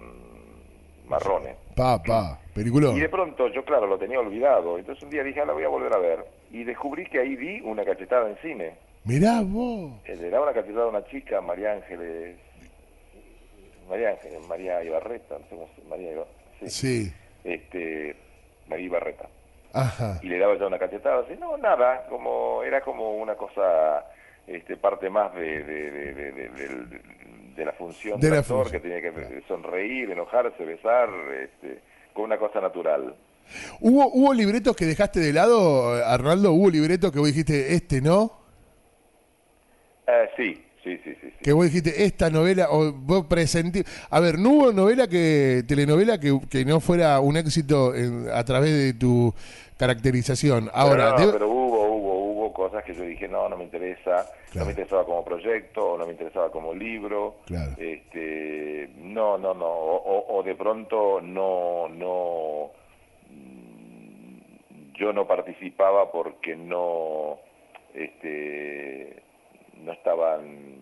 marrones. 1.08 1.56
Pa, 1.74 2.00
pa, 2.02 2.38
película. 2.54 2.90
Y 2.90 3.00
de 3.00 3.08
pronto 3.08 3.48
yo, 3.48 3.64
claro, 3.64 3.86
lo 3.86 3.98
tenía 3.98 4.20
olvidado, 4.20 4.78
entonces 4.78 5.02
un 5.02 5.10
día 5.10 5.24
dije, 5.24 5.40
ah, 5.40 5.46
la 5.46 5.52
voy 5.52 5.64
a 5.64 5.68
volver 5.68 5.92
a 5.92 5.98
ver, 5.98 6.24
y 6.52 6.62
descubrí 6.62 7.06
que 7.06 7.18
ahí 7.18 7.34
vi 7.34 7.60
una 7.62 7.84
cachetada 7.84 8.28
en 8.30 8.36
cine. 8.38 8.85
Mirá 9.06 9.40
vos. 9.40 9.92
Le 10.04 10.30
daba 10.30 10.44
una 10.46 10.52
cachetada 10.52 10.84
a 10.84 10.88
una 10.88 11.06
chica, 11.06 11.40
María 11.40 11.74
Ángeles, 11.74 12.36
María 13.88 14.10
Ángeles, 14.10 14.46
María 14.48 14.82
Ibarreta, 14.82 15.38
no 15.38 15.44
sé 15.44 15.50
cómo 15.50 15.68
María 15.88 16.12
Ibarreta. 16.12 16.68
Sí. 16.68 17.12
Este, 17.44 18.16
María 18.68 18.86
Ibarreta. 18.86 19.28
Ajá. 19.72 20.18
Y 20.22 20.28
le 20.28 20.38
daba 20.38 20.58
ya 20.58 20.66
una 20.66 20.78
cachetada, 20.78 21.20
así, 21.20 21.34
no, 21.38 21.56
nada, 21.56 22.06
como, 22.08 22.64
era 22.64 22.80
como 22.80 23.16
una 23.16 23.36
cosa, 23.36 24.06
este, 24.46 24.76
parte 24.76 25.08
más 25.08 25.32
de, 25.34 25.62
de, 25.62 25.90
de, 25.92 26.32
de, 26.32 27.00
de 27.56 27.64
la 27.64 27.72
función 27.72 28.18
del 28.18 28.34
actor, 28.34 28.70
que 28.70 28.80
tenía 28.80 29.00
que 29.00 29.42
sonreír, 29.46 30.10
enojarse, 30.10 30.64
besar, 30.64 31.08
este, 31.40 31.80
con 32.12 32.24
una 32.24 32.38
cosa 32.38 32.60
natural. 32.60 33.14
¿Hubo, 33.80 34.08
¿Hubo 34.08 34.34
libretos 34.34 34.74
que 34.74 34.84
dejaste 34.84 35.20
de 35.20 35.32
lado, 35.32 35.92
Arnaldo? 36.04 36.52
¿Hubo 36.52 36.70
libretos 36.70 37.12
que 37.12 37.20
vos 37.20 37.28
dijiste, 37.28 37.74
este 37.74 38.00
no? 38.00 38.45
Sí, 40.36 40.62
Sí, 40.84 40.96
sí, 41.02 41.14
sí. 41.14 41.16
sí. 41.20 41.32
Que 41.42 41.52
vos 41.52 41.64
dijiste, 41.64 42.04
esta 42.04 42.30
novela, 42.30 42.68
o 42.70 42.92
vos 42.92 43.26
presentí. 43.26 43.82
A 44.08 44.20
ver, 44.20 44.38
no 44.38 44.50
hubo 44.50 44.72
novela 44.72 45.08
que, 45.08 45.64
telenovela 45.66 46.20
que, 46.20 46.38
que 46.48 46.64
no 46.64 46.78
fuera 46.78 47.18
un 47.18 47.36
éxito 47.36 47.92
en- 47.92 48.28
a 48.32 48.44
través 48.44 48.70
de 48.72 48.94
tu 48.94 49.34
caracterización. 49.78 50.70
Ahora, 50.72 51.14
pero, 51.16 51.26
no, 51.26 51.32
pero 51.32 51.48
hubo, 51.48 51.86
hubo, 51.88 52.14
hubo 52.30 52.52
cosas 52.52 52.84
que 52.84 52.94
yo 52.94 53.02
dije, 53.02 53.26
no, 53.26 53.48
no 53.48 53.56
me 53.56 53.64
interesa, 53.64 54.26
no 54.54 54.64
me 54.64 54.70
interesaba 54.70 55.04
como 55.04 55.24
proyecto, 55.24 55.94
o 55.94 55.98
no 55.98 56.06
me 56.06 56.12
interesaba 56.12 56.52
como 56.52 56.72
libro. 56.72 57.38
Claro. 57.46 57.72
Este, 57.78 58.88
no, 58.98 59.38
no, 59.38 59.54
no, 59.54 59.66
o, 59.68 60.40
de 60.44 60.54
pronto 60.54 61.20
no, 61.20 61.88
no, 61.88 62.70
yo 64.98 65.12
no 65.12 65.26
participaba 65.26 66.12
porque 66.12 66.54
no, 66.56 67.38
este, 67.92 69.22
no 69.84 69.92
estaban, 69.92 70.76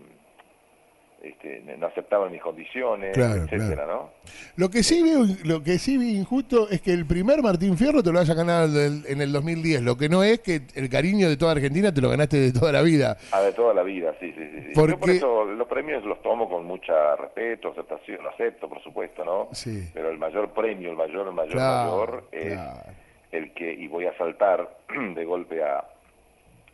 este, 1.23 1.63
no 1.79 1.87
aceptaban 1.87 2.31
mis 2.31 2.43
condiciones, 2.43 3.15
Claro, 3.15 3.43
etcétera, 3.45 3.75
claro. 3.85 3.95
¿no? 3.95 4.11
lo 4.57 4.69
que 4.71 4.83
sí 4.83 5.03
veo, 5.03 5.25
lo 5.45 5.63
que 5.63 5.79
sí 5.79 5.97
vi 5.97 6.17
injusto 6.17 6.69
es 6.69 6.83
que 6.83 6.93
el 6.93 7.07
primer 7.07 7.43
Martín 7.43 7.79
Fierro 7.79 8.03
te 8.03 8.13
lo 8.13 8.19
haya 8.21 8.35
ganado 8.35 8.79
en 8.83 9.21
el 9.21 9.33
2010. 9.33 9.83
Lo 9.83 9.97
que 9.97 10.09
no 10.11 10.23
es 10.23 10.41
que 10.41 10.61
el 10.75 10.89
cariño 10.91 11.29
de 11.29 11.37
toda 11.39 11.53
Argentina 11.53 11.93
te 11.95 12.01
lo 12.03 12.11
ganaste 12.11 12.37
de 12.39 12.53
toda 12.53 12.73
la 12.73 12.83
vida. 12.83 13.17
Ah, 13.33 13.41
de 13.41 13.53
toda 13.55 13.73
la 13.73 13.83
vida, 13.83 14.15
sí, 14.21 14.33
sí, 14.33 14.51
sí. 14.53 14.63
sí. 14.67 14.73
¿Por 14.75 14.91
Yo 14.91 14.99
por 14.99 15.11
eso 15.11 15.45
los 15.45 15.67
premios 15.69 16.05
los 16.05 16.21
tomo 16.23 16.49
con 16.49 16.65
mucha 16.67 17.17
respeto, 17.17 17.71
aceptación, 17.71 18.23
lo 18.23 18.31
acepto, 18.31 18.69
por 18.69 18.83
supuesto, 18.83 19.25
¿no? 19.25 19.49
Sí. 19.53 19.89
Pero 19.95 20.11
el 20.11 20.19
mayor 20.19 20.51
premio, 20.53 20.91
el 20.91 20.97
mayor, 20.97 21.27
el 21.29 21.35
mayor, 21.35 21.53
Claro, 21.53 21.91
mayor 21.91 22.25
es 22.33 22.59
el 23.33 23.53
que, 23.55 23.73
y 23.73 23.89
voy 23.89 24.07
a 24.07 24.17
saltar 24.19 24.69
de 25.15 25.25
golpe 25.25 25.63
a, 25.65 25.79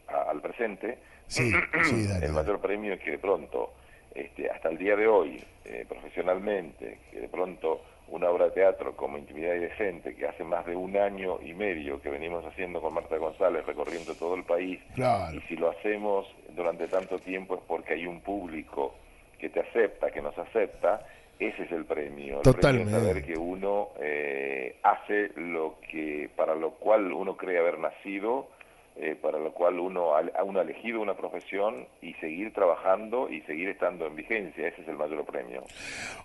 a- 0.08 0.30
al 0.30 0.40
presente, 0.40 0.98
Sí, 1.30 1.52
sí, 1.84 2.06
dale, 2.08 2.26
el 2.26 2.32
dale. 2.32 2.32
mayor 2.32 2.60
premio 2.60 2.94
es 2.94 3.00
que 3.00 3.12
de 3.12 3.18
pronto, 3.18 3.72
este, 4.14 4.50
hasta 4.50 4.68
el 4.68 4.78
día 4.78 4.96
de 4.96 5.06
hoy, 5.06 5.42
eh, 5.64 5.84
profesionalmente, 5.88 6.98
que 7.10 7.20
de 7.20 7.28
pronto 7.28 7.82
una 8.08 8.28
obra 8.28 8.46
de 8.46 8.50
teatro 8.50 8.96
como 8.96 9.16
Intimidad 9.18 9.54
y 9.54 9.60
Decente, 9.60 10.16
que 10.16 10.26
hace 10.26 10.42
más 10.42 10.66
de 10.66 10.74
un 10.74 10.96
año 10.96 11.38
y 11.42 11.54
medio 11.54 12.02
que 12.02 12.08
venimos 12.10 12.44
haciendo 12.44 12.80
con 12.80 12.92
Marta 12.94 13.16
González, 13.16 13.64
recorriendo 13.64 14.14
todo 14.16 14.34
el 14.34 14.42
país, 14.42 14.80
Claro. 14.96 15.36
y 15.36 15.40
si 15.42 15.54
lo 15.56 15.70
hacemos 15.70 16.26
durante 16.56 16.88
tanto 16.88 17.20
tiempo 17.20 17.54
es 17.54 17.60
porque 17.68 17.94
hay 17.94 18.06
un 18.06 18.20
público 18.20 18.96
que 19.38 19.48
te 19.48 19.60
acepta, 19.60 20.10
que 20.10 20.20
nos 20.20 20.36
acepta, 20.36 21.06
ese 21.38 21.62
es 21.62 21.70
el 21.72 21.84
premio. 21.84 22.38
El 22.38 22.42
Totalmente. 22.42 22.90
premio 22.90 22.98
es 22.98 23.06
saber 23.14 23.24
que 23.24 23.38
uno 23.38 23.90
eh, 24.00 24.76
hace 24.82 25.30
lo 25.36 25.76
que, 25.88 26.28
para 26.36 26.54
lo 26.56 26.72
cual 26.72 27.12
uno 27.12 27.36
cree 27.36 27.58
haber 27.58 27.78
nacido, 27.78 28.48
eh, 28.96 29.16
para 29.20 29.38
lo 29.38 29.52
cual 29.52 29.78
uno 29.78 30.14
ha, 30.14 30.42
uno 30.42 30.58
ha 30.58 30.62
elegido 30.62 31.00
una 31.00 31.14
profesión 31.14 31.86
y 32.02 32.12
seguir 32.14 32.52
trabajando 32.52 33.30
y 33.30 33.40
seguir 33.42 33.68
estando 33.68 34.06
en 34.06 34.16
vigencia. 34.16 34.68
Ese 34.68 34.82
es 34.82 34.88
el 34.88 34.96
mayor 34.96 35.24
premio. 35.24 35.62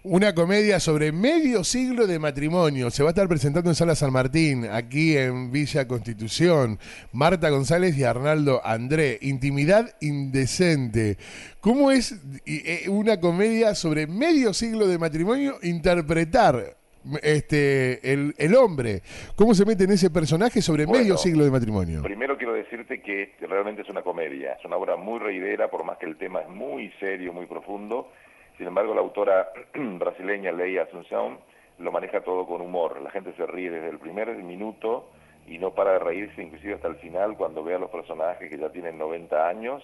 Una 0.04 0.36
comedia 0.36 0.80
sobre 0.80 1.12
medio 1.12 1.64
siglo 1.64 2.08
de 2.08 2.20
matrimonio. 2.20 2.90
Se 2.90 3.04
va 3.04 3.10
a 3.10 3.12
estar 3.12 3.28
presentando 3.28 3.70
en 3.70 3.76
Sala 3.76 3.96
San 3.96 4.12
Martín, 4.12 4.66
aquí 4.66 5.16
en 5.16 5.52
Villa 5.52 5.88
Constitución. 5.88 6.80
Marta 7.12 7.50
González 7.50 7.98
y 7.98 8.04
Arnaldo 8.04 8.62
André. 8.64 9.20
Intimidad 9.22 9.96
indecente. 10.02 11.18
¿Cómo 11.62 11.92
es 11.92 12.20
y, 12.46 12.68
eh, 12.70 12.90
una 12.90 13.20
comedia 13.20 13.76
sobre 13.76 14.08
medio 14.08 14.54
siglo 14.54 14.88
de 14.88 14.98
matrimonio 14.98 15.60
interpretar 15.62 16.76
este 17.22 18.12
el, 18.12 18.34
el 18.38 18.56
hombre? 18.56 19.02
¿Cómo 19.36 19.54
se 19.54 19.66
mete 19.66 19.84
en 19.86 19.92
ese 19.92 20.10
personaje 20.10 20.62
sobre 20.62 20.86
Bueno, 20.86 21.04
medio 21.04 21.18
siglo 21.18 21.44
de 21.44 21.52
matrimonio? 21.52 22.02
Primero 22.02 22.38
quiero 22.38 22.54
decirte 22.54 23.02
que 23.02 23.34
realmente 23.42 23.82
es 23.82 23.90
una 23.90 24.02
comedia, 24.02 24.54
es 24.54 24.66
una 24.66 24.78
obra 24.78 24.96
muy 24.96 25.20
reidera, 25.20 25.70
por 25.70 25.84
más 25.84 25.98
que 25.98 26.06
el 26.06 26.18
tema 26.18 26.42
es 26.42 26.50
muy 26.50 26.92
serio, 27.00 27.34
muy 27.34 27.46
profundo. 27.46 28.12
Sin 28.58 28.68
embargo, 28.68 28.94
la 28.94 29.02
autora 29.02 29.50
brasileña 29.74 30.52
Leia 30.52 30.84
Asunción 30.84 31.40
lo 31.80 31.92
maneja 31.92 32.22
todo 32.22 32.46
con 32.46 32.62
humor. 32.62 33.02
La 33.02 33.12
gente 33.12 33.34
se 33.36 33.46
ríe 33.46 33.70
desde 33.70 33.90
el 33.90 34.00
primer 34.00 34.34
minuto 34.36 35.10
y 35.48 35.58
no 35.58 35.72
para 35.72 35.94
de 35.94 36.00
reírse, 36.00 36.42
inclusive 36.42 36.76
hasta 36.76 36.88
el 36.88 36.96
final, 36.96 37.38
cuando 37.38 37.64
ve 37.64 37.76
a 37.76 37.80
los 37.80 37.90
personajes 37.90 38.50
que 38.50 38.58
ya 38.58 38.70
tienen 38.70 38.98
90 38.98 39.48
años, 39.48 39.84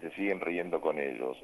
se 0.00 0.10
siguen 0.10 0.40
riendo 0.40 0.80
con 0.80 0.98
ellos. 0.98 1.36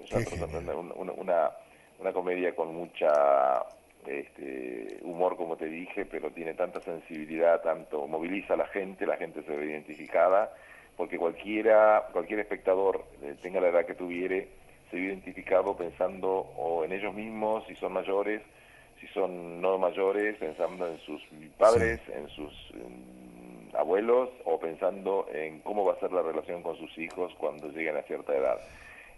Una, 0.97 1.50
una 1.99 2.12
comedia 2.12 2.55
con 2.55 2.75
mucha 2.75 3.64
este, 4.07 4.99
humor, 5.02 5.37
como 5.37 5.57
te 5.57 5.66
dije, 5.66 6.04
pero 6.04 6.30
tiene 6.30 6.54
tanta 6.54 6.80
sensibilidad, 6.80 7.62
tanto 7.62 8.07
moviliza 8.07 8.54
a 8.54 8.59
la 8.59 8.66
gente, 8.66 9.07
la 9.07 9.16
gente 9.16 9.42
se 9.42 9.57
ve 9.57 9.66
identificada, 9.66 10.52
porque 10.97 11.19
cualquiera, 11.19 12.09
cualquier 12.12 12.40
espectador, 12.40 13.04
eh, 13.23 13.35
tenga 13.42 13.61
la 13.61 13.69
edad 13.69 13.87
que 13.87 13.95
tuviere, 13.95 14.49
se 14.90 14.97
ve 14.97 15.02
identificado 15.02 15.76
pensando 15.76 16.30
o 16.30 16.85
en 16.85 16.92
ellos 16.92 17.14
mismos, 17.14 17.64
si 17.66 17.75
son 17.76 17.92
mayores, 17.92 18.42
si 19.00 19.07
son 19.09 19.61
no 19.61 19.78
mayores, 19.78 20.37
pensando 20.37 20.87
en 20.87 20.99
sus 20.99 21.23
padres, 21.57 22.00
en 22.14 22.28
sus 22.28 22.52
abuelos, 23.73 24.28
o 24.45 24.59
pensando 24.59 25.26
en 25.33 25.61
cómo 25.61 25.85
va 25.85 25.95
a 25.95 26.00
ser 26.00 26.12
la 26.12 26.23
relación 26.23 26.62
con 26.62 26.76
sus 26.76 26.99
hijos 26.99 27.33
cuando 27.38 27.69
lleguen 27.69 27.97
a 27.97 28.02
cierta 28.02 28.37
edad. 28.37 28.59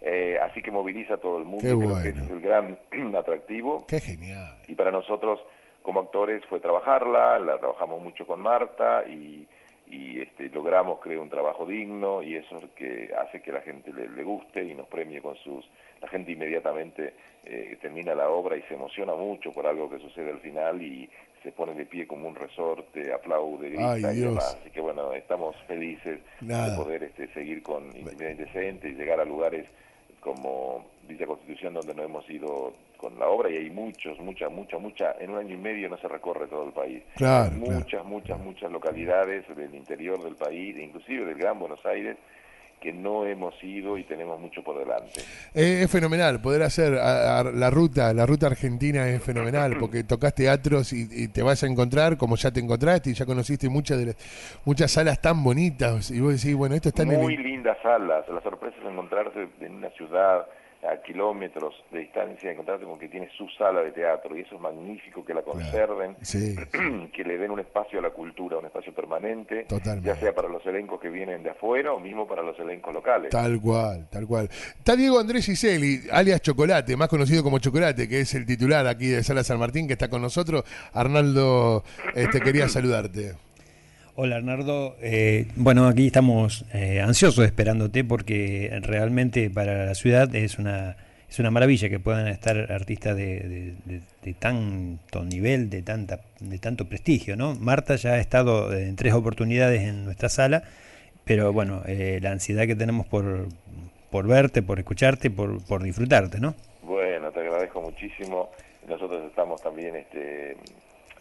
Eh, 0.05 0.37
así 0.41 0.61
que 0.61 0.69
moviliza 0.69 1.13
a 1.13 1.17
todo 1.17 1.37
el 1.37 1.45
mundo, 1.45 1.61
Qué 1.61 1.67
creo 1.69 1.79
que 1.79 1.85
bueno. 1.85 1.99
ese 2.09 2.19
es 2.25 2.29
el 2.29 2.41
gran 2.41 2.77
atractivo. 3.15 3.85
Qué 3.87 4.01
genial. 4.01 4.57
Y 4.67 4.75
para 4.75 4.91
nosotros, 4.91 5.39
como 5.81 6.01
actores, 6.01 6.43
fue 6.49 6.59
trabajarla, 6.59 7.39
la 7.39 7.57
trabajamos 7.57 8.01
mucho 8.01 8.27
con 8.27 8.41
Marta 8.41 9.05
y, 9.07 9.47
y, 9.87 10.19
este, 10.21 10.49
logramos, 10.49 10.99
creo, 10.99 11.21
un 11.21 11.29
trabajo 11.29 11.65
digno 11.65 12.21
y 12.21 12.35
eso 12.35 12.57
es 12.57 12.63
lo 12.63 12.73
que 12.75 13.13
hace 13.17 13.41
que 13.41 13.53
la 13.53 13.61
gente 13.61 13.93
le, 13.93 14.09
le 14.09 14.23
guste 14.23 14.61
y 14.63 14.73
nos 14.75 14.87
premie 14.87 15.21
con 15.21 15.35
sus... 15.37 15.65
La 16.01 16.09
gente 16.09 16.33
inmediatamente 16.33 17.13
eh, 17.45 17.77
termina 17.81 18.13
la 18.13 18.27
obra 18.27 18.57
y 18.57 18.61
se 18.63 18.73
emociona 18.73 19.15
mucho 19.15 19.53
por 19.53 19.65
algo 19.65 19.89
que 19.89 19.99
sucede 19.99 20.31
al 20.31 20.39
final 20.41 20.81
y 20.81 21.09
se 21.43 21.53
pone 21.53 21.73
de 21.75 21.85
pie 21.85 22.05
como 22.07 22.27
un 22.27 22.35
resorte, 22.35 23.13
aplaude, 23.13 23.69
grita 23.69 23.93
Ay, 23.93 24.01
y 24.01 24.15
Dios. 24.15 24.29
demás. 24.31 24.57
Así 24.59 24.69
que 24.69 24.81
bueno, 24.81 25.13
estamos 25.13 25.55
felices 25.65 26.19
Nada. 26.41 26.71
de 26.71 26.75
poder 26.83 27.03
este, 27.03 27.27
seguir 27.33 27.63
con 27.63 27.85
Intimidad 27.95 28.31
Indecente 28.31 28.89
y 28.89 28.95
llegar 28.95 29.21
a 29.21 29.25
lugares 29.25 29.65
como 30.23 30.85
Villa 31.07 31.27
Constitución 31.27 31.73
donde 31.73 31.93
no 31.93 32.03
hemos 32.03 32.27
ido 32.29 32.73
con 32.97 33.19
la 33.19 33.27
obra 33.27 33.49
y 33.49 33.57
hay 33.57 33.69
muchos, 33.69 34.17
mucha, 34.19 34.47
mucha, 34.47 34.77
mucha, 34.77 35.15
en 35.19 35.31
un 35.31 35.37
año 35.37 35.55
y 35.55 35.57
medio 35.57 35.89
no 35.89 35.97
se 35.97 36.07
recorre 36.07 36.47
todo 36.47 36.65
el 36.65 36.71
país. 36.71 37.03
Claro. 37.15 37.51
muchas, 37.51 38.05
muchas, 38.05 38.39
muchas 38.39 38.71
localidades 38.71 39.43
del 39.55 39.75
interior 39.75 40.23
del 40.23 40.35
país, 40.35 40.77
inclusive 40.77 41.25
del 41.25 41.37
Gran 41.37 41.59
Buenos 41.59 41.85
Aires, 41.85 42.17
que 42.83 42.91
no 42.91 43.25
hemos 43.25 43.55
ido 43.63 43.97
y 43.97 44.03
tenemos 44.03 44.39
mucho 44.41 44.61
por 44.61 44.77
delante. 44.77 45.21
Eh, 45.55 45.83
es 45.83 45.89
fenomenal 45.89 46.41
poder 46.41 46.63
hacer 46.63 46.95
a- 46.95 47.39
a- 47.39 47.43
la 47.43 47.69
ruta, 47.69 48.13
la 48.13 48.25
ruta 48.25 48.47
argentina 48.47 49.07
es 49.07 49.23
fenomenal 49.23 49.77
porque 49.79 50.03
tocas 50.03 50.35
teatros 50.35 50.91
y, 50.91 51.07
y 51.09 51.29
te 51.29 51.41
vas 51.41 51.63
a 51.63 51.67
encontrar 51.67 52.17
como 52.17 52.35
ya 52.35 52.51
te 52.51 52.59
encontraste 52.59 53.11
y 53.11 53.13
ya 53.13 53.25
conociste 53.25 53.69
muchas 53.69 53.97
de 53.99 54.07
las- 54.07 54.17
muchas 54.65 54.91
salas 54.91 55.21
tan 55.21 55.41
bonitas 55.41 56.11
y 56.11 56.19
vos 56.19 56.33
decís 56.33 56.55
bueno 56.57 56.75
esto 56.75 56.89
está 56.89 57.03
en 57.03 57.09
Muy 57.17 57.35
el 57.35 57.43
lindas 57.43 57.77
salas, 57.81 58.27
la 58.27 58.41
sorpresa 58.41 58.75
es 58.83 58.91
encontrarse 58.91 59.47
en 59.61 59.75
una 59.75 59.89
ciudad 59.91 60.45
a 60.85 61.01
kilómetros 61.01 61.73
de 61.91 61.99
distancia, 61.99 62.51
encontrarte 62.51 62.85
con 62.85 62.99
que 62.99 63.07
tiene 63.07 63.29
su 63.37 63.47
sala 63.57 63.81
de 63.81 63.91
teatro 63.91 64.37
y 64.37 64.41
eso 64.41 64.55
es 64.55 64.61
magnífico 64.61 65.23
que 65.23 65.33
la 65.33 65.41
conserven, 65.41 66.17
sí, 66.21 66.55
que 67.13 67.23
le 67.23 67.37
den 67.37 67.51
un 67.51 67.59
espacio 67.59 67.99
a 67.99 68.01
la 68.01 68.09
cultura, 68.09 68.57
un 68.57 68.65
espacio 68.65 68.93
permanente, 68.93 69.63
Totalmente. 69.63 70.07
ya 70.07 70.15
sea 70.15 70.33
para 70.33 70.47
los 70.49 70.65
elencos 70.65 70.99
que 70.99 71.09
vienen 71.09 71.43
de 71.43 71.51
afuera 71.51 71.93
o 71.93 71.99
mismo 71.99 72.27
para 72.27 72.41
los 72.41 72.57
elencos 72.59 72.93
locales. 72.93 73.29
tal 73.29 73.59
cual, 73.61 74.07
tal 74.09 74.27
cual. 74.27 74.49
Está 74.49 74.95
Diego 74.95 75.19
Andrés 75.19 75.45
Giseli, 75.45 76.01
alias 76.11 76.41
Chocolate, 76.41 76.97
más 76.97 77.07
conocido 77.07 77.43
como 77.43 77.59
Chocolate, 77.59 78.07
que 78.07 78.21
es 78.21 78.33
el 78.33 78.45
titular 78.45 78.85
aquí 78.87 79.07
de 79.07 79.23
Sala 79.23 79.43
San 79.43 79.59
Martín 79.59 79.87
que 79.87 79.93
está 79.93 80.09
con 80.09 80.21
nosotros. 80.21 80.63
Arnaldo, 80.93 81.83
este 82.15 82.41
quería 82.41 82.67
saludarte. 82.67 83.33
Hola 84.15 84.35
Arnardo, 84.35 84.95
Eh, 85.01 85.47
bueno 85.55 85.87
aquí 85.87 86.05
estamos 86.05 86.65
eh, 86.71 87.01
ansiosos 87.01 87.45
esperándote 87.45 88.03
porque 88.03 88.69
realmente 88.83 89.49
para 89.49 89.87
la 89.87 89.95
ciudad 89.95 90.35
es 90.35 90.59
una 90.59 90.97
es 91.27 91.39
una 91.39 91.49
maravilla 91.49 91.89
que 91.89 91.99
puedan 91.99 92.27
estar 92.27 92.71
artistas 92.71 93.17
de 93.17 93.73
tanto 94.37 95.23
nivel, 95.25 95.71
de 95.71 95.81
tanta 95.81 96.19
de 96.39 96.59
tanto 96.59 96.87
prestigio, 96.87 97.35
¿no? 97.35 97.55
Marta 97.55 97.95
ya 97.95 98.11
ha 98.11 98.19
estado 98.19 98.71
en 98.77 98.95
tres 98.95 99.13
oportunidades 99.13 99.81
en 99.81 100.05
nuestra 100.05 100.29
sala, 100.29 100.61
pero 101.25 101.51
bueno 101.51 101.81
eh, 101.87 102.19
la 102.21 102.33
ansiedad 102.33 102.67
que 102.67 102.75
tenemos 102.75 103.07
por 103.07 103.47
por 104.11 104.27
verte, 104.27 104.61
por 104.61 104.77
escucharte, 104.77 105.31
por 105.31 105.65
por 105.65 105.81
disfrutarte, 105.81 106.39
¿no? 106.39 106.53
Bueno, 106.83 107.31
te 107.31 107.39
agradezco 107.39 107.81
muchísimo. 107.81 108.51
Nosotros 108.87 109.23
estamos 109.27 109.59
también, 109.61 109.95
este, 109.95 110.55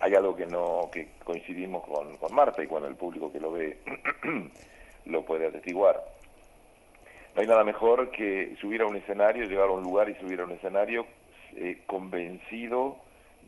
hay 0.02 0.14
algo 0.16 0.34
que 0.34 0.46
no, 0.46 0.90
que 0.92 1.08
coincidimos 1.24 1.84
con, 1.86 2.16
con 2.16 2.34
Marta 2.34 2.62
y 2.62 2.66
con 2.66 2.84
el 2.84 2.96
público 2.96 3.30
que 3.32 3.38
lo 3.38 3.52
ve 3.52 3.78
lo 5.06 5.24
puede 5.24 5.46
atestiguar. 5.46 6.02
No 7.34 7.40
hay 7.40 7.46
nada 7.46 7.62
mejor 7.64 8.10
que 8.10 8.56
subir 8.60 8.82
a 8.82 8.86
un 8.86 8.96
escenario, 8.96 9.46
llegar 9.46 9.68
a 9.68 9.72
un 9.72 9.82
lugar 9.84 10.08
y 10.10 10.14
subir 10.16 10.40
a 10.40 10.44
un 10.44 10.50
escenario 10.52 11.06
eh, 11.56 11.78
convencido 11.86 12.96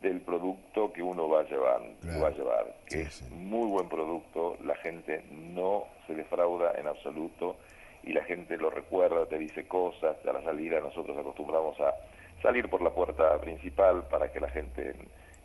del 0.01 0.21
producto 0.21 0.93
que 0.93 1.03
uno 1.03 1.27
va 1.27 1.41
a 1.41 1.43
llevar, 1.43 1.81
Claro. 2.01 2.21
va 2.21 2.27
a 2.29 2.31
llevar, 2.31 2.75
que 2.87 2.95
Sí, 2.95 3.01
es 3.01 3.13
sí. 3.15 3.25
muy 3.33 3.67
buen 3.67 3.89
producto, 3.89 4.57
la 4.63 4.75
gente 4.75 5.23
no 5.31 5.85
se 6.07 6.13
defrauda 6.15 6.73
en 6.79 6.87
absoluto 6.87 7.57
y 8.03 8.13
la 8.13 8.23
gente 8.23 8.55
lo 8.57 8.69
recuerda, 8.69 9.25
te 9.25 9.37
dice 9.37 9.67
cosas, 9.67 10.15
a 10.25 10.31
la 10.33 10.41
salida 10.43 10.79
nosotros 10.79 11.17
acostumbramos 11.17 11.77
a 11.81 11.93
salir 12.41 12.69
por 12.69 12.81
la 12.81 12.91
puerta 12.91 13.37
principal 13.41 14.03
para 14.09 14.31
que 14.31 14.39
la 14.39 14.49
gente 14.49 14.93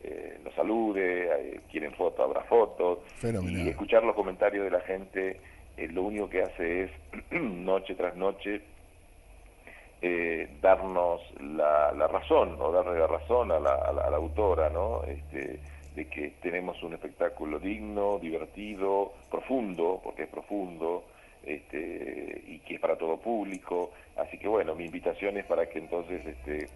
eh, 0.02 0.38
nos 0.42 0.54
salude, 0.54 1.26
eh, 1.26 1.60
quieren 1.70 1.92
fotos, 1.92 2.20
habrá 2.20 2.42
fotos, 2.44 3.00
y 3.22 3.68
escuchar 3.68 4.02
los 4.02 4.14
comentarios 4.14 4.64
de 4.64 4.70
la 4.70 4.80
gente 4.80 5.40
eh, 5.76 5.88
lo 5.88 6.04
único 6.04 6.28
que 6.28 6.42
hace 6.42 6.84
es 6.84 6.90
noche 7.30 7.94
tras 7.94 8.16
noche 8.16 8.62
darnos 10.62 11.20
la, 11.40 11.92
razón 12.06 12.56
o 12.58 12.72
darle 12.72 12.98
la 12.98 13.06
razón 13.06 13.52
a 13.52 13.60
la, 13.60 13.74
a 13.74 13.92
la, 13.92 14.16
autora, 14.16 14.70
¿no? 14.70 15.02
Este, 15.04 15.60
de 15.94 16.06
que 16.06 16.32
tenemos 16.40 16.82
un 16.82 16.94
espectáculo 16.94 17.58
digno, 17.58 18.18
divertido, 18.18 19.12
profundo, 19.30 20.00
porque 20.02 20.22
es 20.22 20.28
profundo, 20.30 21.04
este, 21.44 22.42
y 22.46 22.58
que 22.60 22.74
es 22.76 22.80
para 22.80 22.96
todo 22.96 23.18
público. 23.18 23.90
Así 24.16 24.38
que 24.38 24.48
bueno, 24.48 24.74
mi 24.74 24.84
invitación 24.84 25.36
es 25.36 25.44
para 25.44 25.68
que 25.68 25.78
entonces 25.78 26.24
este, 26.26 26.68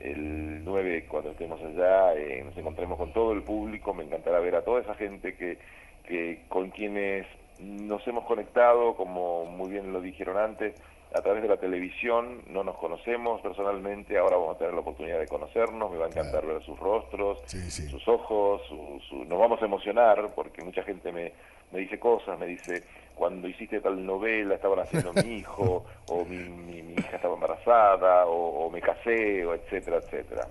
el 0.00 0.64
9, 0.64 1.06
cuando 1.08 1.30
estemos 1.30 1.60
allá, 1.62 2.14
eh, 2.14 2.42
nos 2.44 2.56
encontremos 2.56 2.98
con 2.98 3.12
todo 3.12 3.32
el 3.32 3.42
público. 3.42 3.94
Me 3.94 4.04
encantará 4.04 4.40
ver 4.40 4.56
a 4.56 4.64
toda 4.64 4.80
esa 4.80 4.94
gente 4.94 5.36
que, 5.36 5.58
que 6.04 6.44
con 6.48 6.70
quienes 6.70 7.26
nos 7.58 8.06
hemos 8.06 8.24
conectado, 8.24 8.94
como 8.94 9.46
muy 9.46 9.70
bien 9.70 9.92
lo 9.92 10.00
dijeron 10.00 10.36
antes, 10.36 10.74
a 11.14 11.22
través 11.22 11.42
de 11.42 11.48
la 11.48 11.56
televisión, 11.56 12.42
no 12.48 12.62
nos 12.62 12.76
conocemos 12.76 13.40
personalmente, 13.40 14.18
ahora 14.18 14.36
vamos 14.36 14.56
a 14.56 14.58
tener 14.58 14.74
la 14.74 14.80
oportunidad 14.80 15.18
de 15.18 15.26
conocernos, 15.26 15.90
me 15.90 15.96
va 15.96 16.06
a 16.06 16.08
encantar 16.08 16.44
ver 16.44 16.62
sus 16.62 16.78
rostros, 16.78 17.38
sus 17.46 18.08
ojos, 18.08 18.60
nos 19.26 19.38
vamos 19.38 19.62
a 19.62 19.64
emocionar 19.64 20.30
porque 20.34 20.62
mucha 20.62 20.82
gente 20.82 21.12
me, 21.12 21.32
me 21.72 21.80
dice 21.80 21.98
cosas, 21.98 22.38
me 22.38 22.46
dice, 22.46 22.82
cuando 23.16 23.48
hiciste 23.48 23.80
tal 23.80 24.04
novela 24.04 24.54
estaban 24.54 24.78
haciendo 24.78 25.12
mi 25.14 25.38
hijo, 25.38 25.84
o 26.08 26.24
mi, 26.24 26.36
mi, 26.36 26.92
hija 26.92 27.16
estaba 27.16 27.34
embarazada, 27.34 28.26
o, 28.26 28.70
me 28.70 28.80
casé, 28.80 29.44
o 29.44 29.54
etcétera, 29.54 29.96
etcétera. 29.96 30.46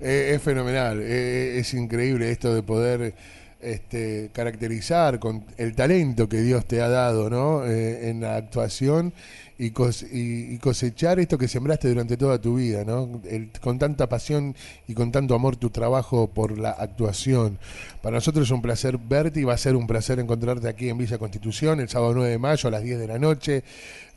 Eh, 0.00 0.32
es 0.34 0.42
fenomenal, 0.42 1.00
eh, 1.00 1.58
es 1.58 1.72
increíble 1.72 2.30
esto 2.30 2.52
de 2.52 2.62
poder 2.62 3.14
este, 3.60 4.30
caracterizar 4.32 5.18
con 5.18 5.44
el 5.56 5.74
talento 5.74 6.28
que 6.28 6.38
Dios 6.38 6.66
te 6.66 6.82
ha 6.82 6.88
dado 6.88 7.30
¿no? 7.30 7.64
Eh, 7.64 8.10
en 8.10 8.20
la 8.20 8.36
actuación 8.36 9.12
y, 9.58 9.72
y, 10.12 10.58
cosechar 10.58 11.18
esto 11.18 11.38
que 11.38 11.48
sembraste 11.48 11.88
durante 11.88 12.16
toda 12.16 12.40
tu 12.40 12.56
vida, 12.56 12.84
¿no? 12.84 13.20
con 13.62 13.78
tanta 13.78 14.08
pasión 14.08 14.54
y 14.86 14.94
con 14.94 15.10
tanto 15.12 15.34
amor 15.34 15.56
tu 15.56 15.70
trabajo 15.70 16.28
por 16.28 16.58
la 16.58 16.70
actuación. 16.70 17.58
Para 18.02 18.16
nosotros 18.16 18.46
es 18.46 18.50
un 18.50 18.62
placer 18.62 18.98
verte 18.98 19.40
y 19.40 19.44
va 19.44 19.54
a 19.54 19.58
ser 19.58 19.76
un 19.76 19.86
placer 19.86 20.18
encontrarte 20.18 20.68
aquí 20.68 20.88
en 20.88 20.98
Villa 20.98 21.18
Constitución 21.18 21.80
el 21.80 21.88
sábado 21.88 22.12
9 22.14 22.30
de 22.30 22.38
mayo 22.38 22.68
a 22.68 22.70
las 22.70 22.82
10 22.82 22.98
de 22.98 23.06
la 23.06 23.18
noche. 23.18 23.62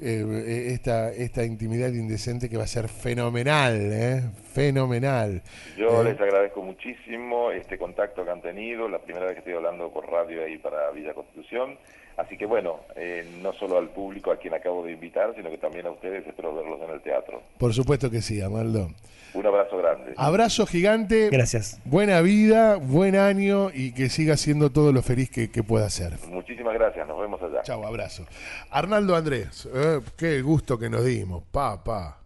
Eh, 0.02 0.72
esta, 0.72 1.12
esta 1.12 1.44
intimidad 1.44 1.90
indecente 1.90 2.50
que 2.50 2.56
va 2.56 2.64
a 2.64 2.68
ser 2.68 2.88
fenomenal, 2.88 3.76
¿eh? 3.92 4.22
fenomenal. 4.54 5.42
Yo 5.78 6.02
¿Eh? 6.02 6.06
les 6.06 6.22
agradezco 6.22 6.62
muchísimo 6.62 7.52
este 7.52 7.78
contacto 7.78 8.24
que 8.24 8.32
han 8.32 8.42
tenido, 8.42 8.88
la 8.88 9.00
primera 9.00 9.26
vez 9.26 9.34
que 9.34 9.40
estoy 9.40 9.56
hablando 9.56 9.92
por 9.92 10.10
radio 10.10 10.44
ahí 10.44 10.58
para 10.58 10.90
Villa 10.92 11.14
Constitución. 11.14 11.78
Así 12.20 12.36
que 12.36 12.46
bueno, 12.46 12.82
eh, 12.98 13.26
no 13.42 13.54
solo 13.54 13.78
al 13.78 13.88
público 13.90 14.30
a 14.30 14.36
quien 14.36 14.54
acabo 14.54 14.84
de 14.84 14.92
invitar, 14.92 15.34
sino 15.36 15.50
que 15.50 15.58
también 15.58 15.86
a 15.88 15.92
ustedes 15.92 16.28
espero 16.28 16.54
verlos 16.54 16.82
en 16.82 16.90
el 16.90 17.02
teatro. 17.02 17.42
Por 17.58 17.74
supuesto 17.74 18.12
que 18.12 18.22
sí, 18.22 18.42
Amaldo. 18.42 18.90
Un 19.34 19.46
abrazo 19.46 19.78
grande. 19.78 20.14
Abrazo 20.18 20.66
gigante. 20.66 21.30
Gracias. 21.30 21.80
Buena 21.86 22.20
vida, 22.20 22.76
buen 22.76 23.16
año 23.16 23.70
y 23.74 23.94
que 23.94 24.10
siga 24.10 24.36
siendo 24.36 24.70
todo 24.70 24.92
lo 24.92 25.02
feliz 25.02 25.30
que, 25.30 25.48
pueda 25.64 25.90
ser. 25.90 26.14
Muchísimas 26.28 26.74
gracias, 26.74 27.08
nos 27.08 27.22
vemos 27.22 27.42
allá. 27.42 27.62
Chao, 27.62 27.86
abrazo. 27.86 28.26
Arnaldo 28.70 29.16
Andrés, 29.16 29.70
eh, 29.74 30.02
qué 30.18 30.42
gusto 30.42 30.78
que 30.78 30.90
nos 30.90 31.06
dimos, 31.06 31.44
pa, 31.52 31.82
pa. 31.82 32.20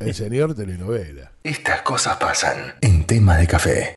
El 0.00 0.14
señor 0.14 0.54
telenovela. 0.54 1.32
Estas 1.42 1.82
cosas 1.82 2.16
pasan 2.16 2.74
en 2.80 3.04
tema 3.04 3.36
de 3.36 3.46
café. 3.46 3.94